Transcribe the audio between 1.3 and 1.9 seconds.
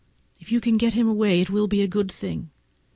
it will be a